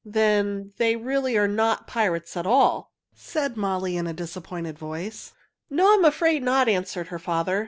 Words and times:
"Then 0.03 0.73
they 0.77 0.95
really 0.95 1.37
are 1.37 1.47
not 1.47 1.85
pirates 1.85 2.35
at 2.35 2.47
all," 2.47 2.91
said 3.13 3.55
Molly 3.55 3.97
in 3.97 4.07
a 4.07 4.13
disappointed 4.13 4.75
voice. 4.79 5.31
"No, 5.69 5.91
I 5.91 5.93
am 5.93 6.05
afraid 6.05 6.41
not," 6.41 6.67
answered 6.67 7.09
her 7.09 7.19
father. 7.19 7.59